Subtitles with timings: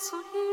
[0.00, 0.49] zu Hilfe.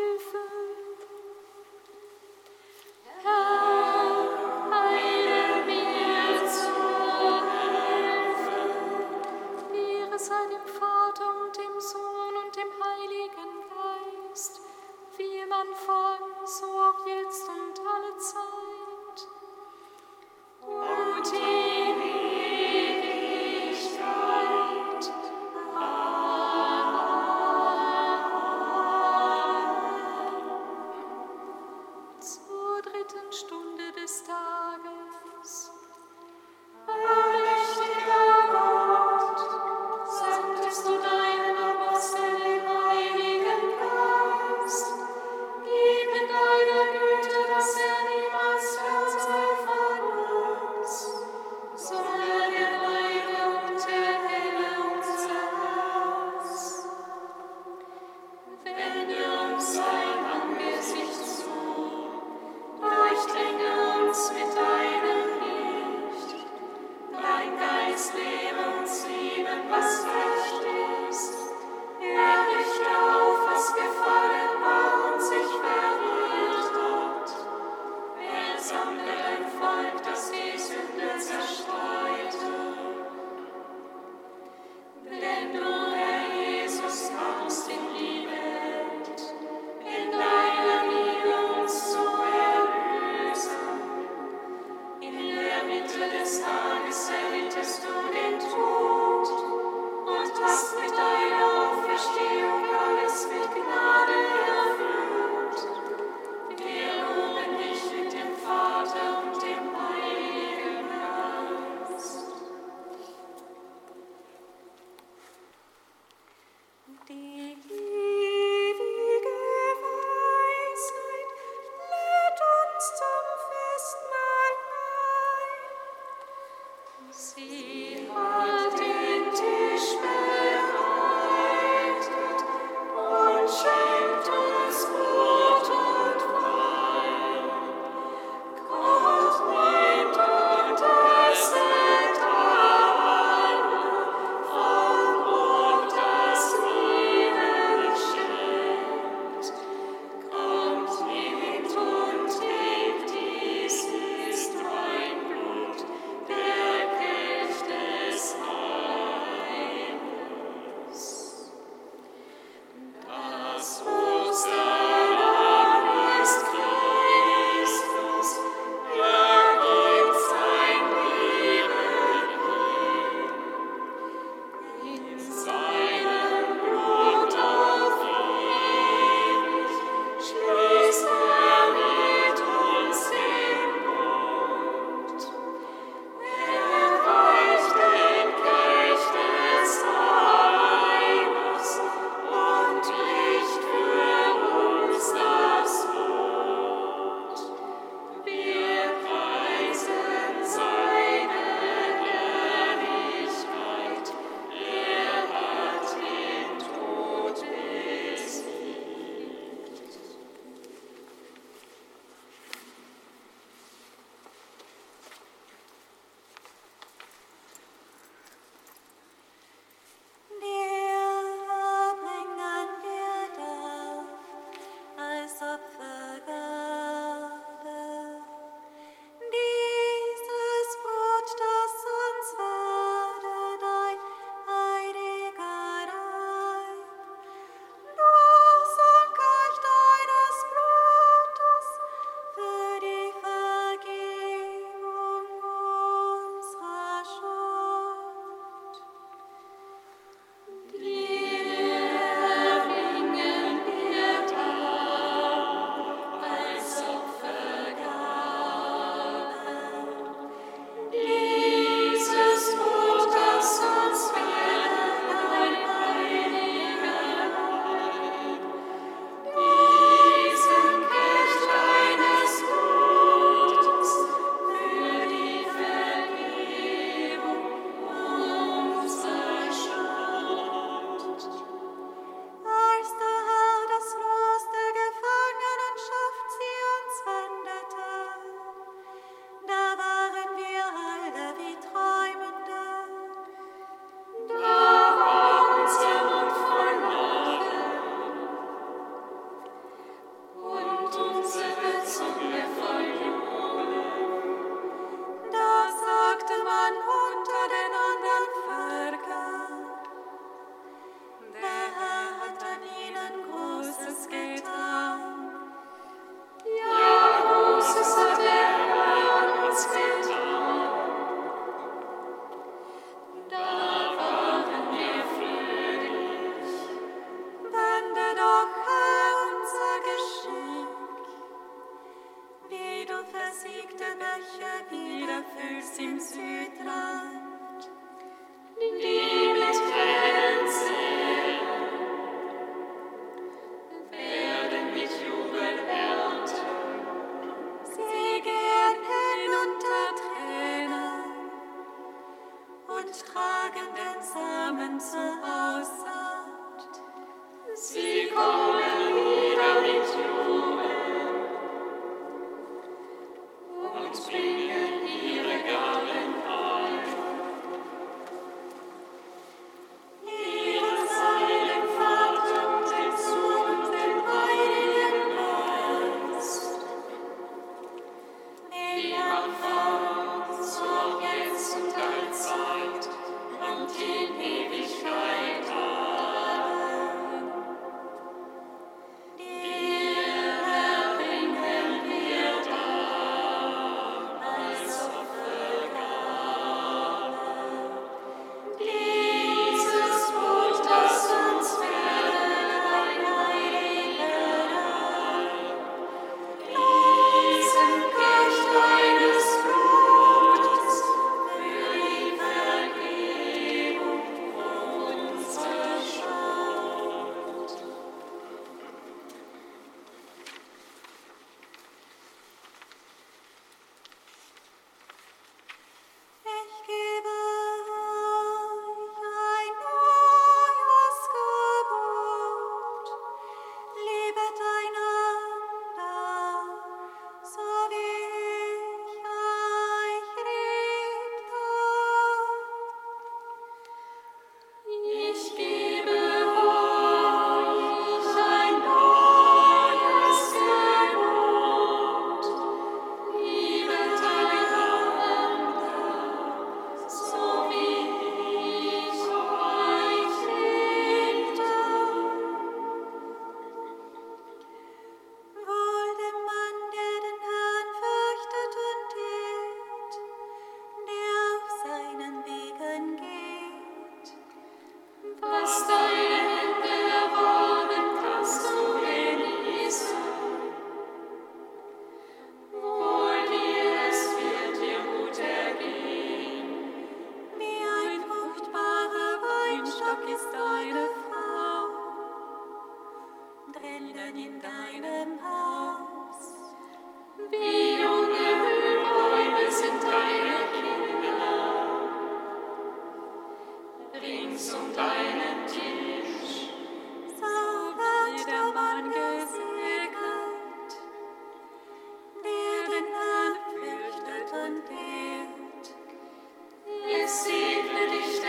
[127.12, 130.47] Sie hat den Tisch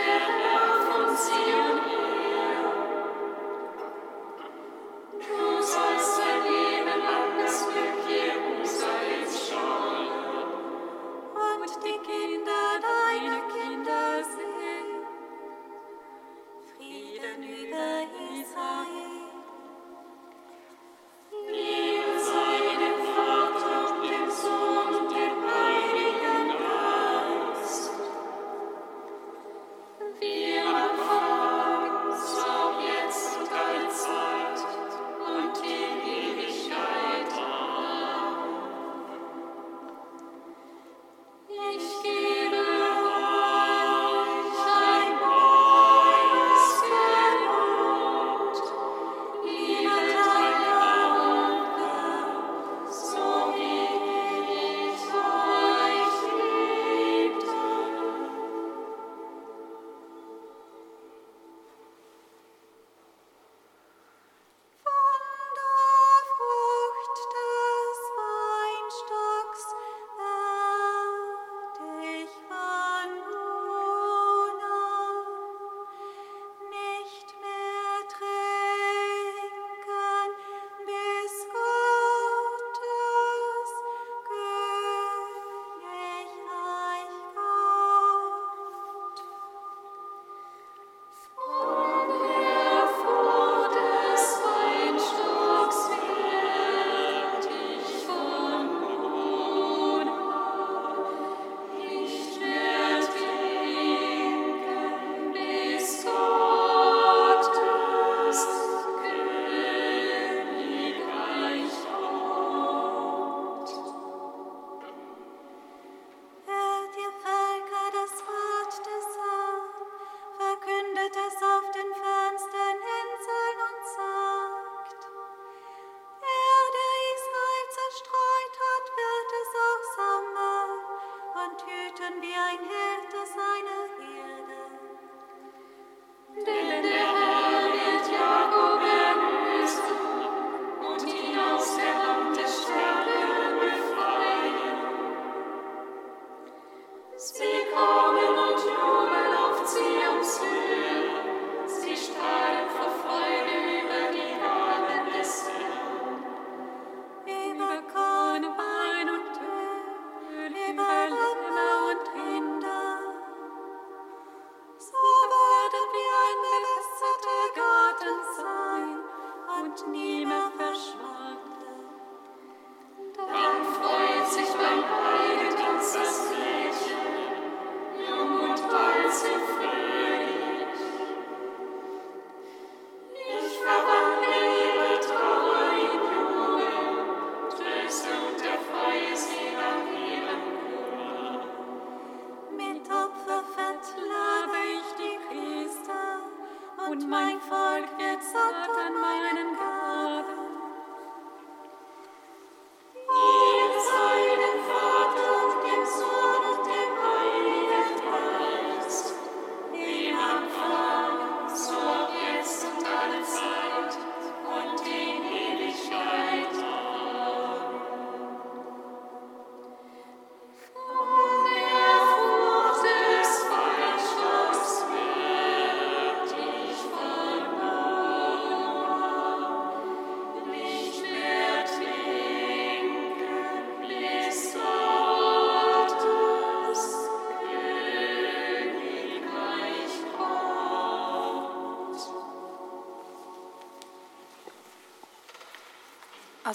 [0.01, 0.58] Amen.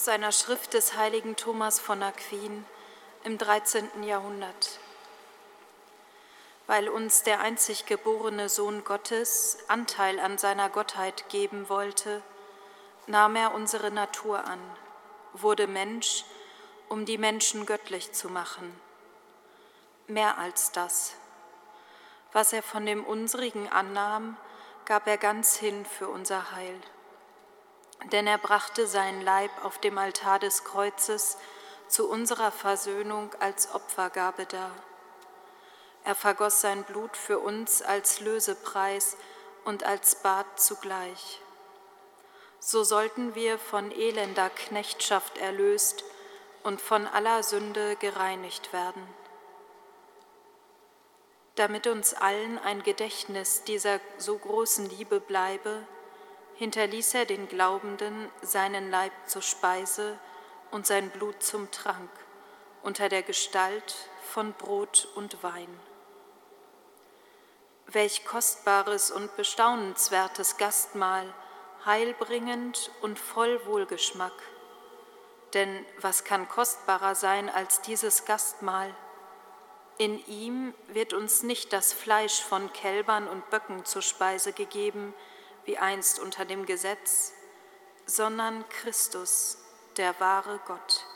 [0.05, 2.67] Aus einer Schrift des heiligen Thomas von Aquin
[3.25, 4.03] im 13.
[4.03, 4.79] Jahrhundert.
[6.67, 12.21] Weil uns der einzig geborene Sohn Gottes Anteil an seiner Gottheit geben wollte,
[13.07, 14.61] nahm er unsere Natur an,
[15.33, 16.27] wurde Mensch,
[16.91, 18.79] um die Menschen göttlich zu machen.
[20.07, 21.15] Mehr als das.
[22.31, 24.37] Was er von dem unsrigen annahm,
[24.85, 26.79] gab er ganz hin für unser Heil
[28.13, 31.39] denn er brachte seinen Leib auf dem Altar des Kreuzes
[31.89, 34.71] zu unserer Versöhnung als Opfergabe dar.
[36.05, 39.17] Er vergoss sein Blut für uns als Lösepreis
[39.65, 41.41] und als Bad zugleich.
[42.59, 46.05] So sollten wir von elender Knechtschaft erlöst
[46.63, 49.07] und von aller Sünde gereinigt werden.
[51.57, 55.87] Damit uns allen ein Gedächtnis dieser so großen Liebe bleibe,
[56.57, 60.19] hinterließ er den Glaubenden seinen Leib zur Speise
[60.71, 62.11] und sein Blut zum Trank
[62.83, 65.81] unter der Gestalt von Brot und Wein.
[67.87, 71.33] Welch kostbares und bestaunenswertes Gastmahl,
[71.85, 74.33] heilbringend und voll Wohlgeschmack.
[75.55, 78.95] Denn was kann kostbarer sein als dieses Gastmahl?
[79.97, 85.15] In ihm wird uns nicht das Fleisch von Kälbern und Böcken zur Speise gegeben,
[85.65, 87.33] wie einst unter dem Gesetz,
[88.07, 89.59] sondern Christus,
[89.97, 91.07] der wahre Gott.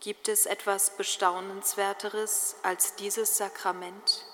[0.00, 4.26] Gibt es etwas Bestaunenswerteres als dieses Sakrament?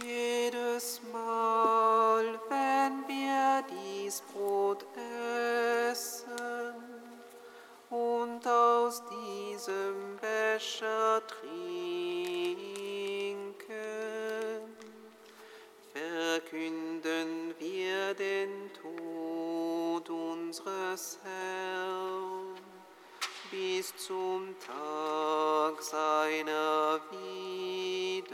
[0.00, 4.86] Jedes Mal, wenn wir dies Brot
[5.90, 6.74] essen
[7.90, 11.52] und aus diesem Becher trinken,
[15.92, 22.56] verkünden wir den Tod unseres Herrn
[23.50, 28.31] bis zum Tag seiner Wiederkunft.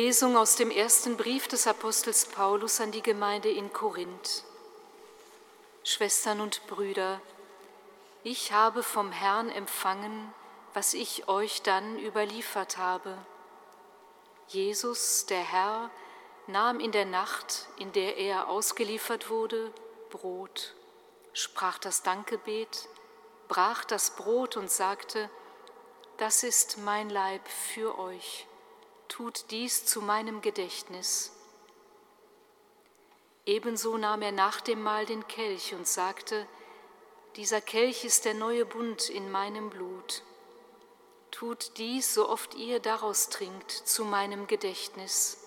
[0.00, 4.44] Lesung aus dem ersten Brief des Apostels Paulus an die Gemeinde in Korinth.
[5.82, 7.20] Schwestern und Brüder,
[8.22, 10.32] ich habe vom Herrn empfangen,
[10.72, 13.18] was ich euch dann überliefert habe.
[14.46, 15.90] Jesus, der Herr,
[16.46, 19.72] nahm in der Nacht, in der er ausgeliefert wurde,
[20.10, 20.76] Brot,
[21.32, 22.88] sprach das Dankgebet,
[23.48, 25.28] brach das Brot und sagte,
[26.18, 28.47] das ist mein Leib für euch
[29.08, 31.32] tut dies zu meinem Gedächtnis.
[33.46, 36.46] Ebenso nahm er nach dem Mahl den Kelch und sagte,
[37.36, 40.22] dieser Kelch ist der neue Bund in meinem Blut.
[41.30, 45.38] Tut dies, so oft ihr daraus trinkt, zu meinem Gedächtnis.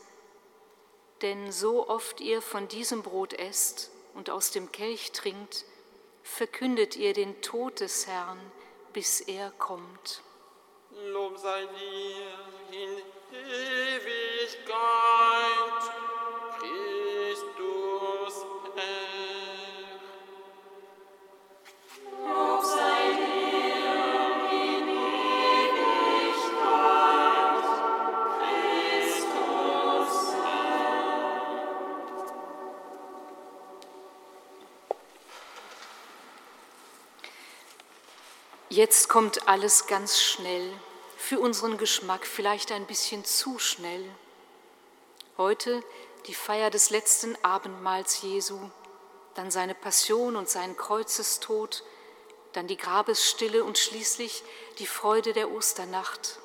[1.22, 5.66] Denn so oft ihr von diesem Brot esst und aus dem Kelch trinkt,
[6.24, 8.40] verkündet ihr den Tod des Herrn,
[8.94, 10.24] bis er kommt.
[10.92, 14.72] Lob sei dir in Ewigkeit,
[16.60, 18.36] Christus
[18.76, 20.02] Herr.
[22.28, 23.96] Lob sei dir
[24.52, 24.88] in
[25.70, 26.76] Ewigkeit,
[29.22, 30.16] Christus
[38.70, 40.74] Jetzt kommt alles ganz schnell,
[41.32, 44.04] für unseren Geschmack vielleicht ein bisschen zu schnell.
[45.38, 45.82] Heute
[46.28, 48.60] die Feier des letzten Abendmahls Jesu,
[49.36, 51.86] dann seine Passion und sein Kreuzestod,
[52.52, 54.44] dann die Grabesstille und schließlich
[54.80, 56.40] die Freude der Osternacht.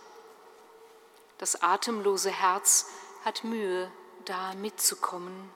[1.39, 2.87] Das atemlose Herz
[3.25, 3.91] hat Mühe,
[4.25, 5.51] da mitzukommen.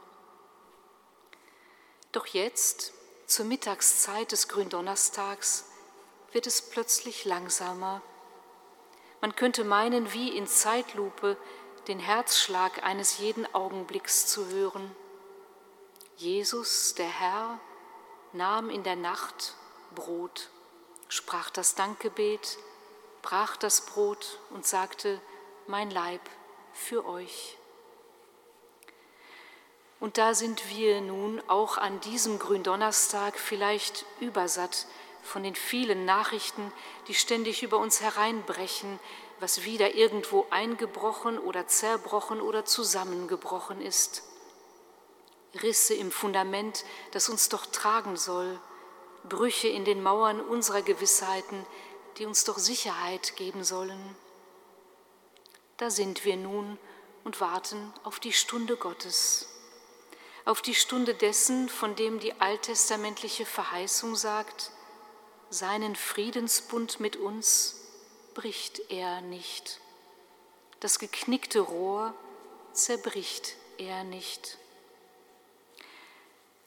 [2.11, 2.93] Doch jetzt,
[3.29, 5.67] zur Mittagszeit des Gründonnerstags,
[6.33, 8.03] wird es plötzlich langsamer.
[9.21, 11.37] Man könnte meinen, wie in Zeitlupe
[11.89, 14.95] den Herzschlag eines jeden Augenblicks zu hören.
[16.17, 17.61] Jesus, der Herr,
[18.33, 19.55] nahm in der Nacht
[19.95, 20.49] Brot,
[21.09, 22.59] sprach das Dankgebet,
[23.23, 25.21] brach das Brot und sagte,
[25.67, 26.21] mein Leib
[26.73, 27.57] für euch.
[29.99, 34.87] Und da sind wir nun auch an diesem Gründonnerstag vielleicht übersatt
[35.23, 36.73] von den vielen Nachrichten,
[37.09, 38.99] die ständig über uns hereinbrechen,
[39.41, 44.23] was wieder irgendwo eingebrochen oder zerbrochen oder zusammengebrochen ist.
[45.63, 48.61] Risse im Fundament, das uns doch tragen soll,
[49.29, 51.67] Brüche in den Mauern unserer Gewissheiten,
[52.17, 54.17] die uns doch Sicherheit geben sollen.
[55.77, 56.79] Da sind wir nun
[57.25, 59.49] und warten auf die Stunde Gottes,
[60.45, 64.71] auf die Stunde dessen, von dem die alttestamentliche Verheißung sagt,
[65.51, 67.77] seinen Friedensbund mit uns
[68.35, 69.81] bricht er nicht.
[70.79, 72.15] Das geknickte Rohr
[72.73, 74.59] zerbricht er nicht.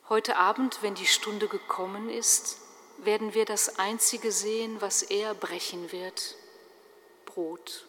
[0.09, 2.57] Heute Abend, wenn die Stunde gekommen ist,
[2.97, 6.35] werden wir das Einzige sehen, was er brechen wird,
[7.25, 7.87] Brot.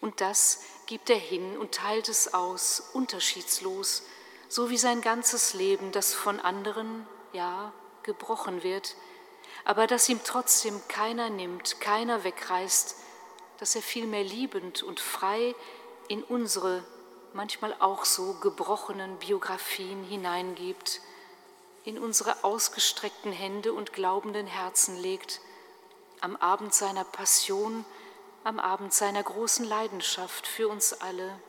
[0.00, 4.02] Und das gibt er hin und teilt es aus, unterschiedslos,
[4.48, 8.96] so wie sein ganzes Leben, das von anderen, ja, gebrochen wird,
[9.66, 12.94] aber dass ihm trotzdem keiner nimmt, keiner wegreißt,
[13.58, 15.56] dass er vielmehr liebend und frei
[16.06, 16.84] in unsere
[17.32, 21.00] manchmal auch so gebrochenen Biografien hineingibt,
[21.82, 25.40] in unsere ausgestreckten Hände und glaubenden Herzen legt,
[26.20, 27.84] am Abend seiner Passion,
[28.44, 31.40] am Abend seiner großen Leidenschaft für uns alle.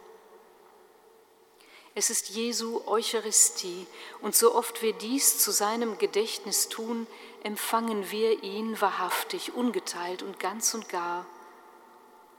[1.94, 3.88] Es ist Jesu Eucharistie,
[4.22, 7.08] und so oft wir dies zu seinem Gedächtnis tun,
[7.44, 11.26] empfangen wir ihn wahrhaftig, ungeteilt und ganz und gar.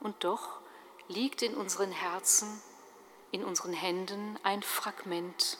[0.00, 0.60] Und doch
[1.08, 2.60] liegt in unseren Herzen,
[3.30, 5.58] in unseren Händen ein Fragment,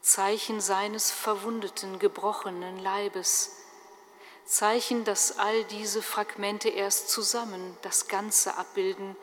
[0.00, 3.56] Zeichen seines verwundeten, gebrochenen Leibes,
[4.44, 9.16] Zeichen, dass all diese Fragmente erst zusammen das Ganze abbilden,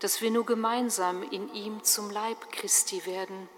[0.00, 3.48] dass wir nur gemeinsam in ihm zum Leib Christi werden,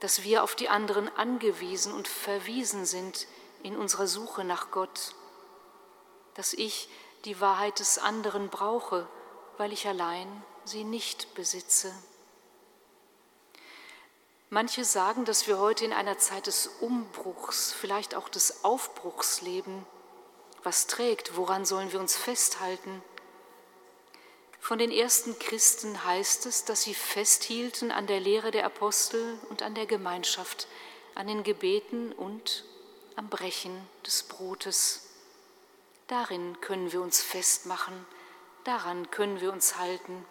[0.00, 3.26] dass wir auf die anderen angewiesen und verwiesen sind
[3.62, 5.14] in unserer Suche nach Gott,
[6.34, 6.88] dass ich
[7.24, 9.06] die Wahrheit des anderen brauche,
[9.56, 10.28] weil ich allein
[10.64, 11.92] sie nicht besitze.
[14.50, 19.84] Manche sagen, dass wir heute in einer Zeit des Umbruchs, vielleicht auch des Aufbruchs leben.
[20.62, 21.36] Was trägt?
[21.36, 23.02] Woran sollen wir uns festhalten?
[24.60, 29.62] Von den ersten Christen heißt es, dass sie festhielten an der Lehre der Apostel und
[29.62, 30.66] an der Gemeinschaft,
[31.14, 32.64] an den Gebeten und
[33.18, 33.76] am Brechen
[34.06, 35.08] des Brotes.
[36.06, 38.06] Darin können wir uns festmachen,
[38.62, 40.24] daran können wir uns halten.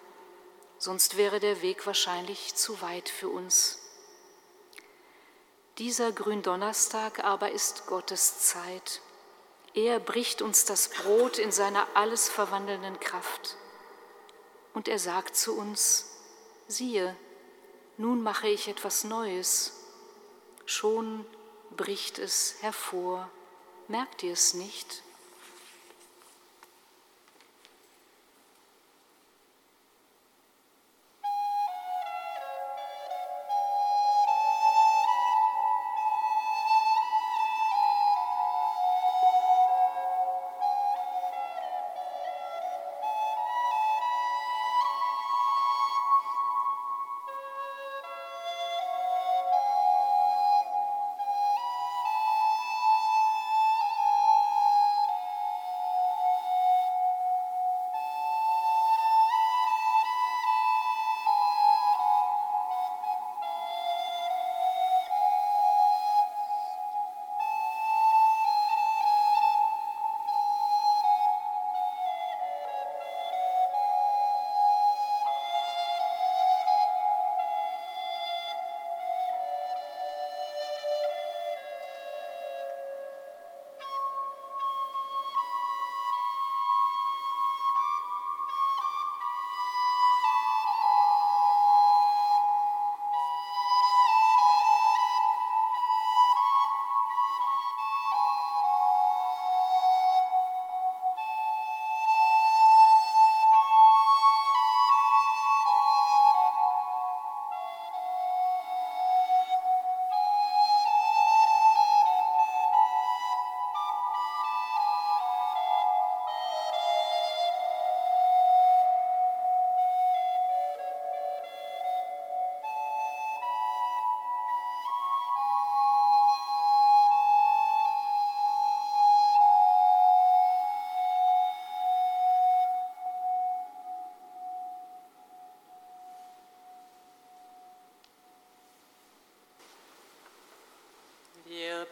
[0.80, 3.80] sonst wäre der Weg wahrscheinlich zu weit für uns.
[5.80, 9.02] Dieser Gründonnerstag aber ist Gottes Zeit.
[9.74, 13.58] Er bricht uns das Brot in seiner alles verwandelnden Kraft.
[14.74, 16.06] Und er sagt zu uns,
[16.68, 17.16] siehe,
[17.98, 19.74] nun mache ich etwas Neues.
[20.66, 21.26] Schon
[21.78, 23.30] bricht es hervor.
[23.88, 25.04] Merkt ihr es nicht?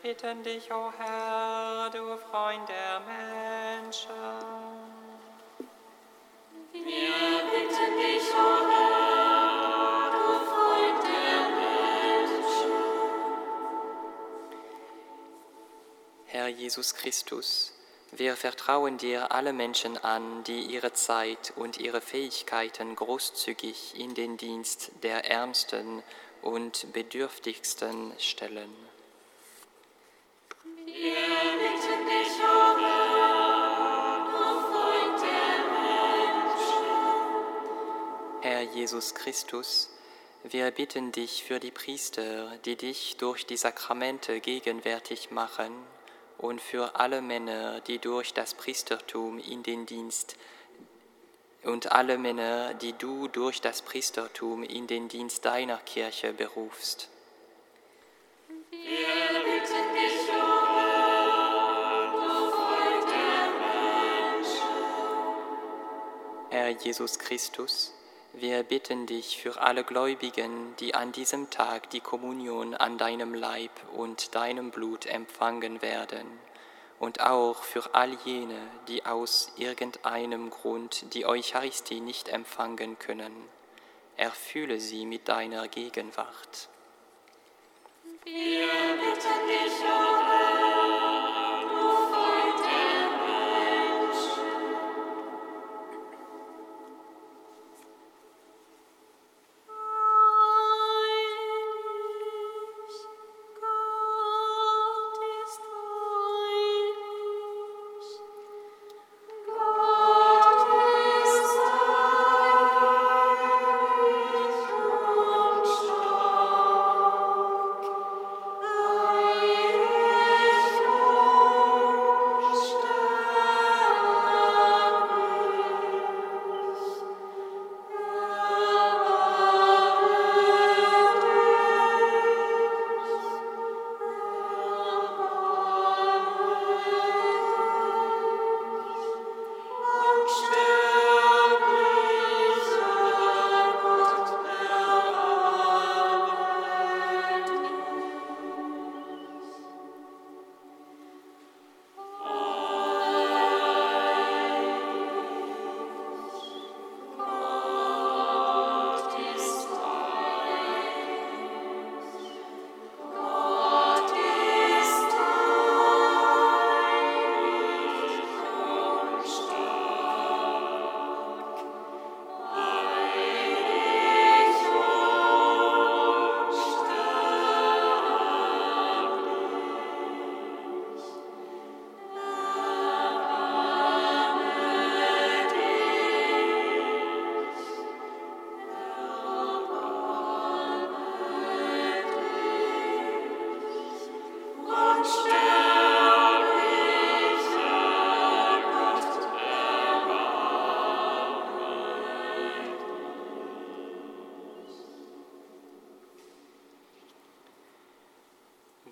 [0.06, 4.12] Bitten dich, o Herr, du Freund der Menschen.
[6.72, 12.72] Wir bitten dich, o Herr, du Freund der Menschen.
[16.28, 17.74] Herr Jesus Christus,
[18.12, 24.38] wir vertrauen dir alle Menschen an, die ihre Zeit und ihre Fähigkeiten großzügig in den
[24.38, 26.04] Dienst der Ärmsten
[26.44, 28.95] und Bedürftigsten stellen.
[38.76, 39.90] Jesus Christus,
[40.44, 45.72] wir bitten dich für die Priester, die dich durch die Sakramente gegenwärtig machen
[46.38, 50.36] und für alle Männer, die durch das Priestertum in den Dienst
[51.64, 57.08] und alle Männer, die du durch das Priestertum in den Dienst deiner Kirche berufst.
[58.72, 62.12] Wir bitten dich, o Herr,
[62.52, 63.48] Freund der
[64.44, 64.76] Menschen.
[66.50, 67.95] Herr Jesus Christus,
[68.38, 73.72] wir bitten dich für alle Gläubigen, die an diesem Tag die Kommunion an deinem Leib
[73.94, 76.28] und deinem Blut empfangen werden,
[77.00, 83.34] und auch für all jene, die aus irgendeinem Grund die Eucharistie nicht empfangen können.
[84.18, 86.70] Erfülle sie mit deiner Gegenwart.
[88.24, 88.68] Wir
[88.98, 90.25] bitten dich, o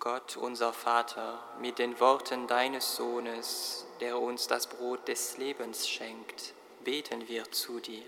[0.04, 6.54] Gott, unser Vater, mit den Worten deines Sohnes, der uns das Brot des Lebens schenkt,
[6.84, 8.04] beten wir zu dir.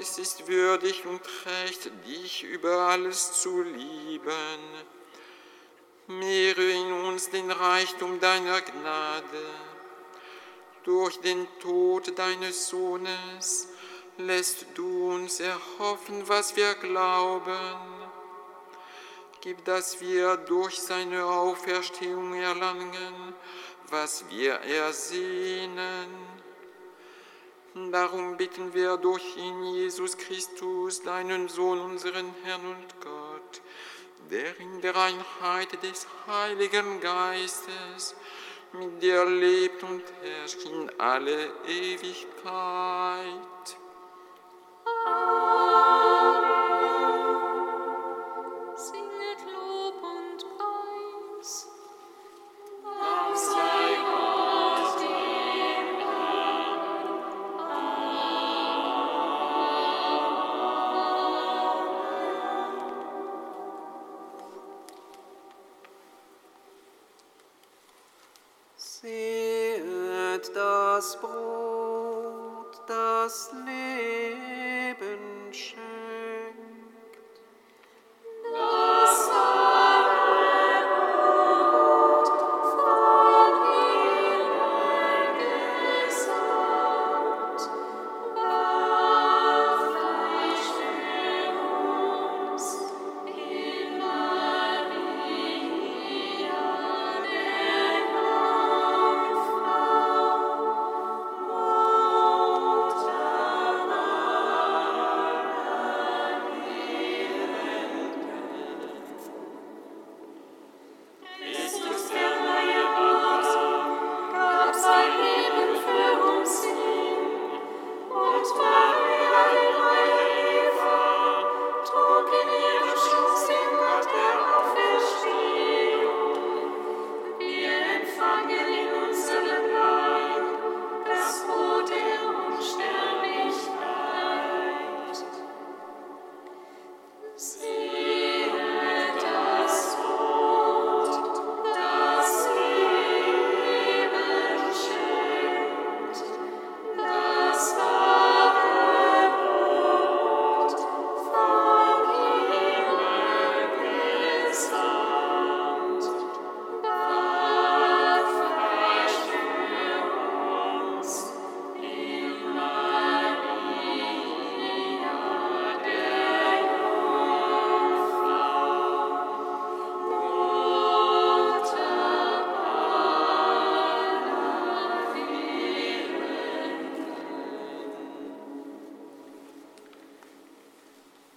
[0.00, 4.58] Es ist würdig und recht, dich über alles zu lieben.
[6.08, 9.46] Mehre in uns den Reichtum deiner Gnade.
[10.84, 13.68] Durch den Tod deines Sohnes
[14.18, 17.76] lässt du uns erhoffen, was wir glauben.
[19.40, 23.34] Gib, dass wir durch seine Auferstehung erlangen,
[23.88, 26.35] was wir ersehnen.
[27.76, 33.60] Darum bitten wir durch ihn, Jesus Christus, deinen Sohn, unseren Herrn und Gott,
[34.30, 38.16] der in der Einheit des Heiligen Geistes
[38.72, 43.36] mit dir lebt und herrscht in alle Ewigkeit.
[71.06, 71.14] Das